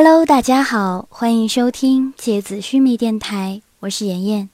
[0.00, 4.48] Hello，大家好，欢迎收听芥子须弥电台，我是妍妍。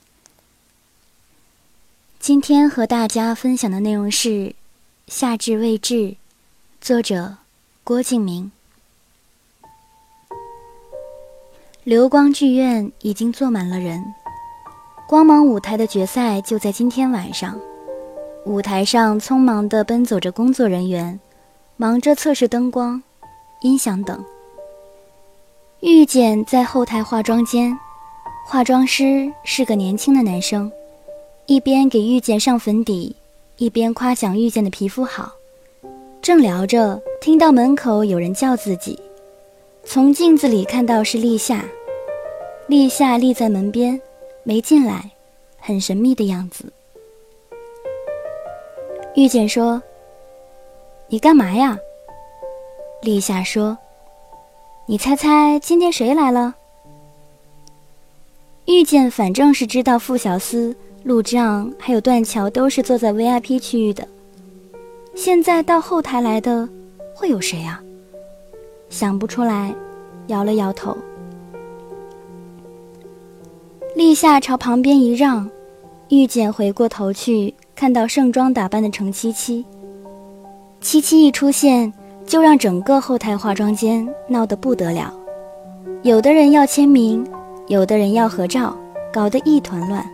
[2.18, 4.28] 今天和大家分享的内容是
[5.06, 5.94] 《夏至未至》，
[6.80, 7.36] 作者
[7.84, 8.50] 郭敬明。
[11.82, 14.02] 流光剧院已经坐满了人，
[15.06, 17.60] 光芒舞台的决赛就在今天晚上。
[18.46, 21.20] 舞台上匆忙地奔走着工作人员，
[21.76, 23.02] 忙着测试灯光、
[23.60, 24.24] 音响等。
[25.84, 27.78] 遇见在后台化妆间，
[28.46, 30.72] 化妆师是个年轻的男生，
[31.44, 33.14] 一边给遇见上粉底，
[33.58, 35.30] 一边夸奖遇见的皮肤好。
[36.22, 38.98] 正聊着，听到门口有人叫自己，
[39.84, 41.62] 从镜子里看到是立夏。
[42.66, 44.00] 立夏立在门边，
[44.42, 45.10] 没进来，
[45.58, 46.64] 很神秘的样子。
[49.14, 49.82] 遇见说
[51.08, 51.78] ：“你干嘛呀？”
[53.04, 53.76] 立夏说。
[54.86, 56.54] 你猜猜今天谁来了？
[58.66, 64.06] 遇见反正是知道傅小司、陆障还有段桥都是坐在 VIP 区域的，
[65.14, 66.68] 现在到后台来的
[67.14, 67.82] 会有谁啊？
[68.90, 69.74] 想不出来，
[70.26, 70.94] 摇了摇头。
[73.96, 75.48] 立夏朝旁边一让，
[76.10, 79.64] 遇见回过头去，看到盛装打扮的程七七。
[80.82, 81.90] 七七一出现。
[82.26, 85.12] 就让整个后台化妆间闹得不得了，
[86.02, 87.24] 有的人要签名，
[87.68, 88.76] 有的人要合照，
[89.12, 90.04] 搞得一团乱。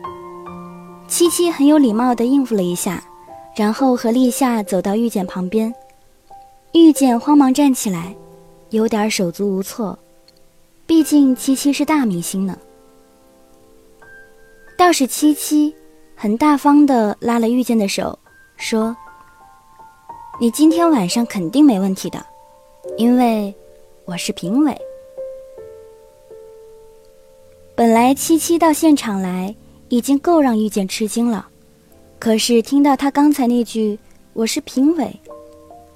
[1.08, 3.02] 七七很有礼貌地应付了一下，
[3.56, 5.72] 然后和立夏走到遇见旁边。
[6.72, 8.14] 遇见慌忙站起来，
[8.70, 9.98] 有点手足无措，
[10.86, 12.56] 毕竟七七是大明星呢。
[14.76, 15.74] 倒是七七
[16.14, 18.18] 很大方地拉了遇见的手，
[18.56, 18.96] 说。
[20.42, 22.24] 你今天晚上肯定没问题的，
[22.96, 23.54] 因为
[24.06, 24.74] 我是评委。
[27.74, 29.54] 本来七七到现场来
[29.90, 31.46] 已经够让遇见吃惊了，
[32.18, 33.98] 可是听到他刚才那句
[34.32, 35.14] “我是评委”，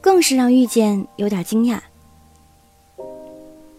[0.03, 1.81] 更是让遇见有点惊讶。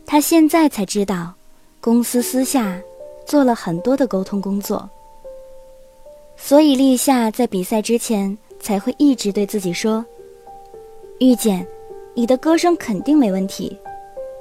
[0.03, 1.35] 他现在才知道，
[1.79, 2.81] 公司私下
[3.23, 4.89] 做了很多的沟通工作，
[6.35, 10.03] 所以立夏在比赛之前才会一直对自己说。
[11.19, 11.65] 遇见，
[12.13, 13.77] 你的歌声肯定没问题，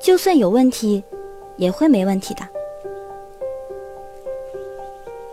[0.01, 1.03] 就算有问题，
[1.57, 2.43] 也会没问题的。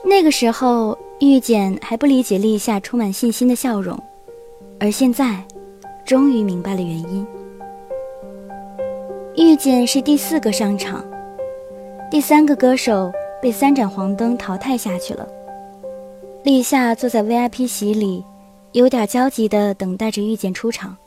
[0.04, 3.98] 那个时候，遇见还不理解立夏充满信心的笑容，
[4.80, 5.44] 而现在，
[6.06, 7.26] 终于明白了原因。
[9.36, 11.04] 遇见是第四个上场，
[12.12, 15.28] 第三个歌手被三盏黄灯淘汰下去了。
[16.44, 18.24] 立夏坐在 VIP 席里，
[18.74, 20.98] 有点焦急地等待着遇见出场。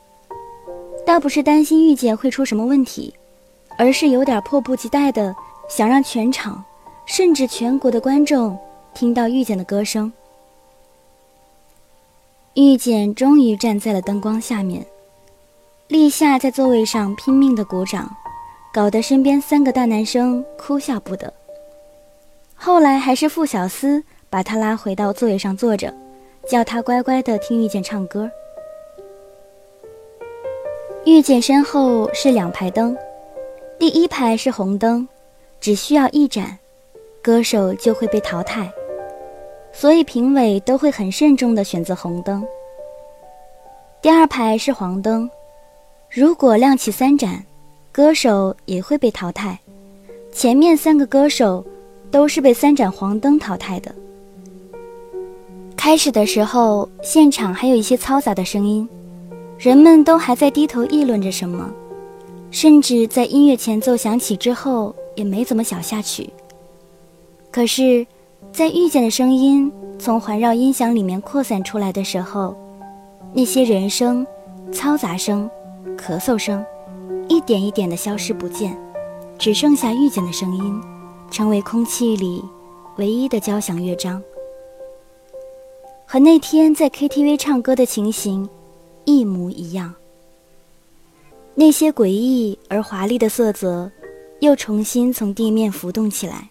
[1.05, 3.13] 倒不是担心遇见会出什么问题，
[3.77, 5.35] 而是有点迫不及待的
[5.69, 6.63] 想让全场，
[7.05, 8.57] 甚至全国的观众
[8.93, 10.11] 听到遇见的歌声。
[12.55, 14.85] 遇见终于站在了灯光下面，
[15.89, 18.09] 立夏在座位上拼命的鼓掌，
[18.73, 21.31] 搞得身边三个大男生哭笑不得。
[22.55, 25.93] 后来还是傅小司把他拉回到座位上坐着，
[26.49, 28.31] 叫他乖乖的听遇见唱歌。
[31.05, 32.97] 遇见身后是两排灯，
[33.77, 35.07] 第一排是红灯，
[35.61, 36.57] 只需要一盏，
[37.21, 38.71] 歌手就会被淘汰，
[39.71, 42.43] 所以评委都会很慎重地选择红灯。
[44.01, 45.29] 第二排是黄灯，
[46.09, 47.45] 如果亮起三盏，
[47.91, 49.59] 歌手也会被淘汰。
[50.31, 51.63] 前面三个歌手
[52.09, 53.93] 都是被三盏黄灯淘汰的。
[55.77, 58.89] 开始的时候，现场还有一些嘈杂的声音。
[59.57, 61.71] 人们都还在低头议论着什么，
[62.51, 66.29] 甚至在音乐前奏响起之后也没怎么想下去。
[67.51, 68.05] 可是，
[68.51, 72.55] 在遇见的声音从环绕音响里面扩散出来的时候，
[73.33, 74.27] 那些人声、
[74.71, 75.49] 嘈杂声、
[75.97, 76.63] 咳嗽声，
[77.29, 78.77] 一点一点的消失不见，
[79.37, 80.81] 只剩下遇见的声音，
[81.31, 82.43] 成为空气里
[82.97, 84.21] 唯一的交响乐章。
[86.05, 88.47] 和那天在 KTV 唱歌的情形。
[89.05, 89.93] 一模一样。
[91.53, 93.89] 那些诡异而华丽的色泽，
[94.41, 96.49] 又重新从地面浮动起来，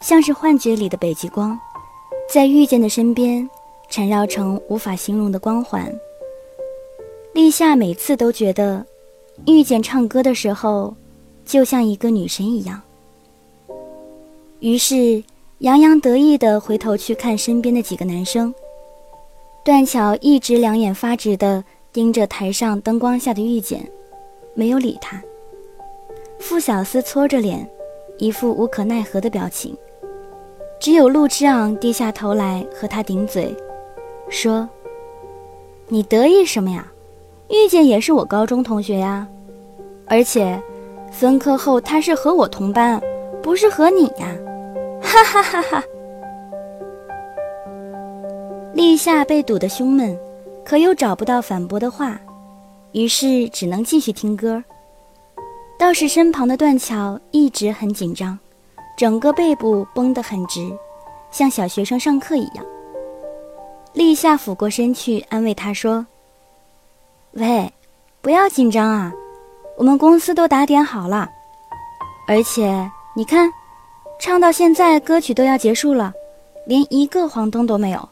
[0.00, 1.58] 像是幻觉里的北极光，
[2.32, 3.48] 在遇见的身边
[3.90, 5.94] 缠绕成无法形容的光环。
[7.34, 8.86] 立夏每次都觉得，
[9.46, 10.94] 遇见唱歌的时候，
[11.44, 12.80] 就像一个女神一样。
[14.60, 15.22] 于是
[15.58, 18.54] 洋洋得意地回头去看身边的几个男生。
[19.66, 23.84] 段桥一直两眼发直地盯着台上灯光下的遇见，
[24.54, 25.20] 没有理他。
[26.38, 27.68] 傅小司搓着脸，
[28.16, 29.76] 一副无可奈何的表情。
[30.78, 33.52] 只有陆之昂低下头来和他顶嘴，
[34.28, 34.68] 说
[35.90, 36.86] ：“你得意什么呀？
[37.48, 39.26] 遇见也是我高中同学呀，
[40.06, 40.62] 而且
[41.10, 43.02] 分科后他是和我同班，
[43.42, 44.32] 不是和你呀！”
[45.02, 45.82] 哈哈哈哈。
[49.06, 50.18] 立夏被堵得胸闷，
[50.64, 52.20] 可又找不到反驳的话，
[52.90, 54.60] 于是只能继续听歌。
[55.78, 58.36] 倒是身旁的断桥一直很紧张。
[58.98, 60.76] 整个背部绷得很直，
[61.30, 62.66] 像小学生上课一样。
[63.92, 66.04] 立夏俯过身去安慰他说
[67.34, 67.72] ：“喂，
[68.20, 69.14] 不要紧张啊，
[69.78, 71.28] 我们公司都打点好了，
[72.26, 73.48] 而且你看，
[74.18, 76.12] 唱到现在歌曲都要结束了，
[76.66, 78.08] 连一个黄灯都没有，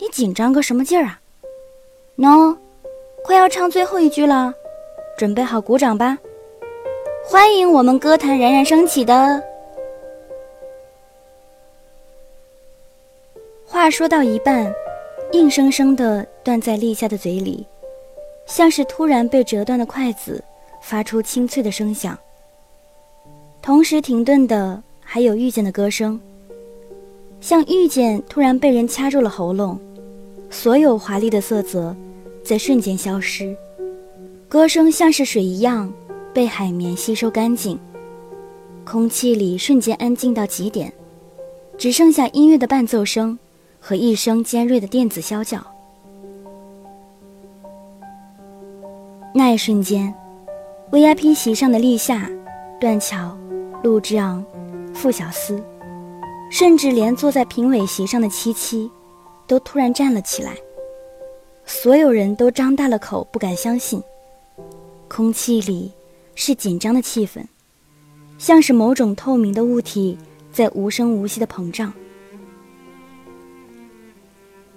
[0.00, 1.20] 你紧张个什么劲儿啊？
[2.16, 2.56] 喏，
[3.22, 4.54] 快要唱最后一句了，
[5.18, 6.16] 准备好鼓掌吧！
[7.22, 9.42] 欢迎我们歌坛冉冉升起的。”
[13.66, 14.72] 话说到一半，
[15.32, 17.66] 硬生生的断在立夏的嘴里，
[18.46, 20.42] 像是突然被折断的筷子，
[20.80, 22.18] 发出清脆的声响。
[23.60, 26.18] 同时停顿的还有遇见的歌声，
[27.38, 29.78] 像遇见突然被人掐住了喉咙，
[30.50, 31.96] 所有华丽的色泽
[32.44, 33.56] 在瞬间消失，
[34.48, 35.90] 歌声像是水一样
[36.34, 37.78] 被海绵吸收干净，
[38.84, 40.92] 空气里瞬间安静到极点，
[41.78, 43.38] 只剩下音乐的伴奏声。
[43.82, 45.58] 和一声尖锐的电子啸叫。
[49.34, 50.14] 那一瞬间
[50.92, 52.30] ，VIP 席上的立夏、
[52.78, 53.34] 段桥、
[53.82, 54.44] 陆之昂、
[54.92, 55.58] 傅小司，
[56.50, 58.90] 甚至连坐在评委席上的七七，
[59.50, 60.56] 都突然站了起来。
[61.64, 64.00] 所有人都张大了口，不敢相信。
[65.08, 65.90] 空气里
[66.36, 67.44] 是紧张的气氛，
[68.38, 70.16] 像是某种透明的物体
[70.52, 71.92] 在无声无息的膨胀。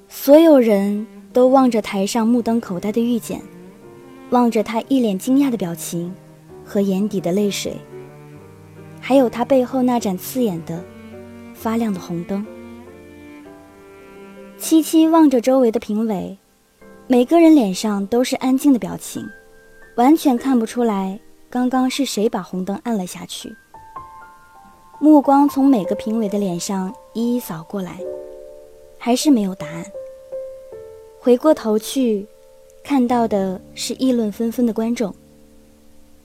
[0.09, 3.39] 所有人都望着台上目瞪口呆的遇见，
[4.31, 6.11] 望着他一脸惊讶的表情
[6.65, 7.77] 和眼底的泪水，
[8.99, 10.83] 还有他背后那盏刺眼的、
[11.53, 12.43] 发亮的红灯。
[14.73, 16.35] 七七望着周围的评委，
[17.05, 19.23] 每个人脸上都是安静的表情，
[19.97, 23.55] 完全看不出来刚刚是谁把红灯按了下去。
[24.99, 27.99] 目光从每个评委的脸上一一扫过来，
[28.97, 29.85] 还是没有答案。
[31.19, 32.25] 回过头去，
[32.83, 35.13] 看到的是议论纷纷的观众，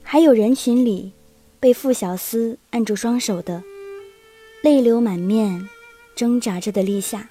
[0.01, 1.11] 还有人群里
[1.59, 3.61] 被傅小司按住双手的、
[4.63, 5.69] 泪流满面、
[6.15, 7.29] 挣扎着的立夏。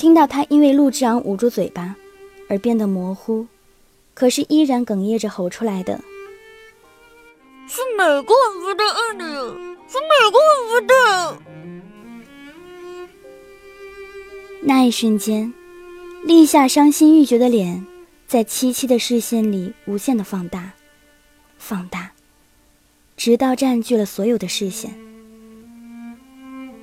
[0.00, 1.94] 听到他因为陆之昂捂住嘴巴
[2.48, 3.46] 而变得模糊，
[4.14, 6.00] 可是依然哽咽着吼出来的
[7.68, 9.40] ：“是哪个王八蛋按的呀？
[9.86, 11.38] 是哪个王八蛋？”
[14.64, 15.52] 那一瞬间。
[16.24, 17.86] 立夏伤心欲绝的脸，
[18.26, 20.72] 在七七的视线里无限的放大，
[21.58, 22.12] 放大，
[23.18, 24.98] 直到占据了所有的视线。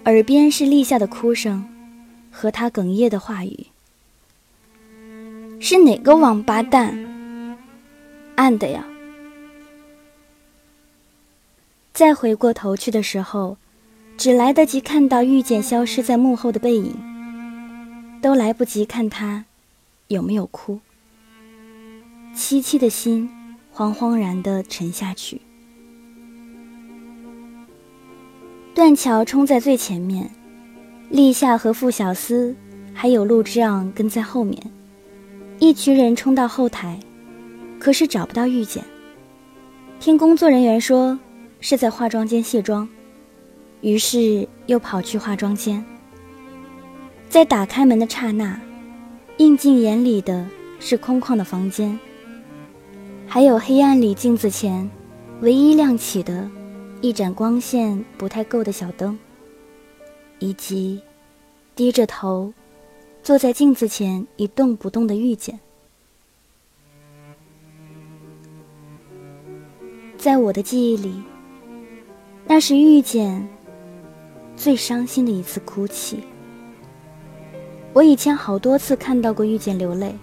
[0.05, 1.67] 耳边是立夏的哭声，
[2.37, 3.65] 和他哽咽的话语
[5.59, 6.95] ：“是哪个王八蛋
[8.35, 8.85] 按的呀？”
[11.91, 13.57] 再回过头去的时候，
[14.15, 16.95] 只来得及看到遇见消失在幕后的背影。
[18.21, 19.45] 都来不及看他
[20.07, 20.79] 有没有哭，
[22.35, 23.29] 七七的心
[23.73, 25.41] 惶惶然的沉下去。
[28.75, 30.31] 断桥冲在最前面，
[31.09, 32.53] 立夏和傅小司
[32.93, 34.61] 还有陆之昂跟在后面，
[35.57, 36.99] 一群人冲到后台，
[37.79, 38.83] 可是找不到遇见。
[39.99, 41.17] 听工作人员说
[41.61, 42.87] 是在化妆间卸妆，
[43.81, 45.83] 于是又跑去化妆间。
[47.29, 48.59] 在打开门的刹那，
[49.37, 50.45] 映进眼里的
[50.79, 51.97] 是空旷的房间，
[53.25, 54.89] 还有黑暗里镜子前
[55.39, 56.49] 唯一亮起的
[56.99, 59.17] 一盏光线不太够的小灯，
[60.39, 61.01] 以及
[61.75, 62.53] 低着头
[63.23, 65.59] 坐在镜子前一动不动的遇见。
[70.17, 71.21] 在我的记忆里，
[72.45, 73.47] 那是遇见
[74.55, 76.23] 最伤心的一次哭泣。
[77.93, 80.15] 我以前好多次看到过遇见流泪，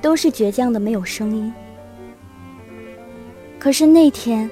[0.00, 1.52] 都是倔强的没有声音。
[3.58, 4.50] 可是那天，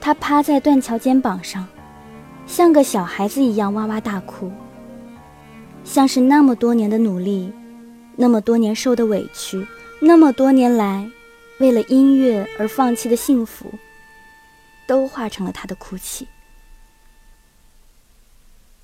[0.00, 1.66] 他趴在断桥肩膀上，
[2.46, 4.50] 像个小孩子一样哇哇大哭，
[5.84, 7.52] 像是那么多年的努力，
[8.16, 9.66] 那么多年受的委屈，
[10.00, 11.08] 那么多年来
[11.58, 13.66] 为了音乐而放弃的幸福，
[14.86, 16.28] 都化成了他的哭泣。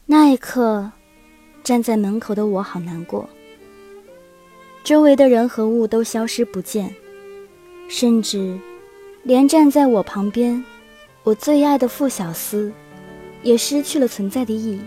[0.06, 0.90] 那一刻，
[1.62, 3.28] 站在门口的我好难过。
[4.82, 6.92] 周围的人和物都消失不见，
[7.88, 8.58] 甚至
[9.22, 10.64] 连站在我旁边，
[11.22, 12.72] 我最爱的傅小司，
[13.42, 14.80] 也失去了存在的意义。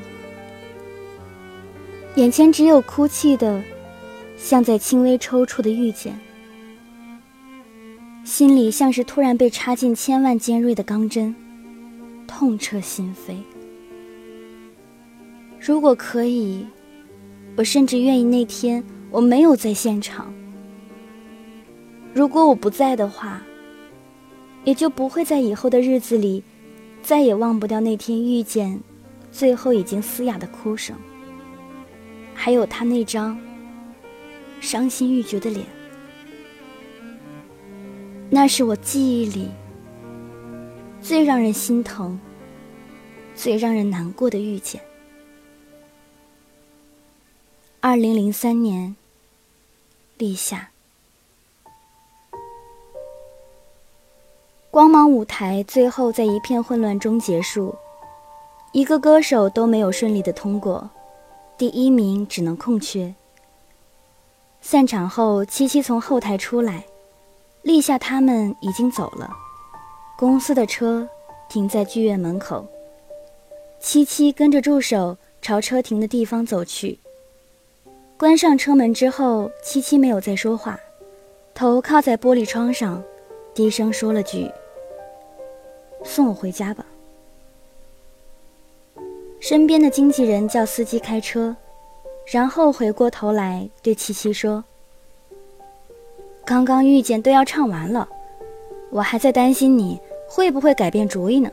[2.15, 3.63] 眼前只有哭泣的，
[4.37, 6.17] 像在轻微抽搐的遇见，
[8.23, 11.35] 心里像是突然被插进千万尖锐的钢针，
[12.27, 13.35] 痛彻心扉。
[15.59, 16.65] 如果可以，
[17.55, 20.31] 我甚至愿意那天我没有在现场。
[22.13, 23.41] 如果我不在的话，
[24.65, 26.43] 也就不会在以后的日子里，
[27.03, 28.79] 再也忘不掉那天遇见，
[29.29, 30.95] 最后已经嘶哑的哭声。
[32.33, 33.37] 还有他那张
[34.59, 35.65] 伤心欲绝的脸，
[38.29, 39.49] 那是我记忆里
[41.01, 42.19] 最让人心疼、
[43.35, 44.81] 最让人难过的遇见。
[47.81, 48.95] 二零零三年，
[50.17, 50.71] 立夏，
[54.73, 57.75] 光芒舞台最后在一片混乱中结束，
[58.71, 60.89] 一个歌手都没有顺利的通过。
[61.55, 63.13] 第一名只能空缺。
[64.61, 66.83] 散场后，七七从后台出来，
[67.61, 69.29] 立夏他们已经走了，
[70.17, 71.07] 公司的车
[71.47, 72.65] 停在剧院门口。
[73.79, 76.97] 七七跟着助手朝车停的地方走去。
[78.17, 80.79] 关上车门之后，七七没有再说话，
[81.53, 83.03] 头靠在玻璃窗上，
[83.53, 84.49] 低声说了句
[86.03, 86.85] ：“送我回家吧。”
[89.39, 91.55] 身边的经纪人叫司机开车，
[92.31, 94.63] 然后回过头来对七七说
[96.45, 98.07] ：“刚刚遇见都要唱完了，
[98.89, 101.51] 我还在担心你会不会改变主意呢。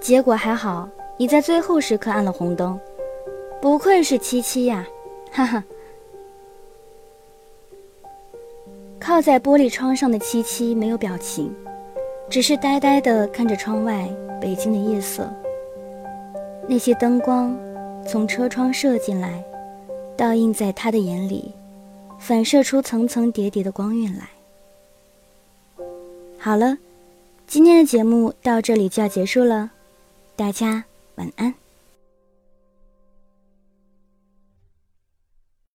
[0.00, 2.78] 结果还好，你在最后时刻按了红灯，
[3.60, 4.86] 不愧是七七呀，
[5.32, 5.64] 哈哈。”
[9.00, 11.54] 靠在玻璃窗上的七七没有表情，
[12.28, 14.08] 只是呆呆的看着窗外
[14.40, 15.32] 北京的夜色。
[16.68, 17.56] 那些灯光
[18.06, 19.42] 从车窗射进来，
[20.16, 21.52] 倒映在他的眼里，
[22.18, 24.28] 反射出层层叠叠的光晕来。
[26.38, 26.76] 好了，
[27.46, 29.70] 今天的节目到这里就要结束了，
[30.36, 30.84] 大家
[31.16, 31.54] 晚安。